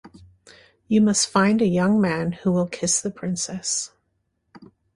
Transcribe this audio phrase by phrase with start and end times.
[0.87, 3.91] You must find a young man who will kiss the princess.